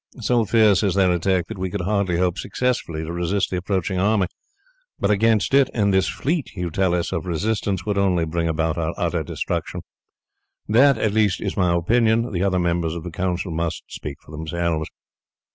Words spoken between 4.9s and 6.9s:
but against it and this fleet you